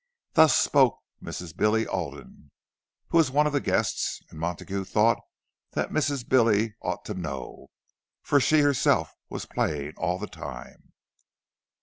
—Thus 0.33 0.57
spoke 0.57 0.97
Mrs. 1.21 1.55
Billy 1.55 1.85
Alden, 1.85 2.49
who 3.09 3.19
was 3.19 3.29
one 3.29 3.45
of 3.45 3.53
the 3.53 3.59
guests; 3.61 4.19
and 4.31 4.39
Montague 4.39 4.85
thought 4.85 5.19
that 5.73 5.91
Mrs. 5.91 6.27
Billy 6.27 6.73
ought 6.81 7.05
to 7.05 7.13
know, 7.13 7.69
for 8.23 8.39
she 8.39 8.61
herself 8.61 9.13
was 9.29 9.45
playing 9.45 9.93
all 9.97 10.17
the 10.17 10.25
time. 10.25 10.91